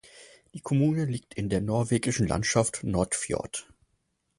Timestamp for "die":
0.55-0.61